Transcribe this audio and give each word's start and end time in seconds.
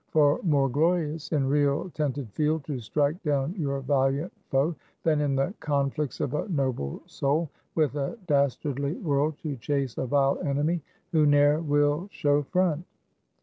For 0.09 0.39
more 0.41 0.67
glorious 0.67 1.31
in 1.31 1.47
real 1.47 1.91
tented 1.91 2.31
field 2.31 2.63
to 2.63 2.79
strike 2.79 3.21
down 3.21 3.53
your 3.55 3.81
valiant 3.81 4.33
foe, 4.49 4.73
than 5.03 5.21
in 5.21 5.35
the 5.35 5.53
conflicts 5.59 6.19
of 6.19 6.33
a 6.33 6.49
noble 6.49 7.03
soul 7.05 7.51
with 7.75 7.93
a 7.95 8.17
dastardly 8.25 8.93
world 8.95 9.37
to 9.43 9.57
chase 9.57 9.99
a 9.99 10.07
vile 10.07 10.39
enemy 10.39 10.81
who 11.11 11.27
ne'er 11.27 11.59
will 11.59 12.07
show 12.09 12.41
front. 12.41 12.83